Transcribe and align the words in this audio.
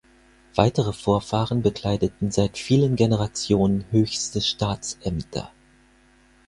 Weitere 0.55 0.93
Vorfahren 0.93 1.61
bekleideten 1.61 2.31
seit 2.31 2.57
vielen 2.57 2.95
Generationen 2.95 3.85
höchste 3.91 4.41
Staatsämter. 4.41 5.51